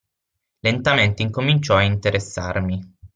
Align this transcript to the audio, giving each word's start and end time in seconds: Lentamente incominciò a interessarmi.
Lentamente 0.61 1.21
incominciò 1.21 1.75
a 1.75 1.83
interessarmi. 1.83 2.95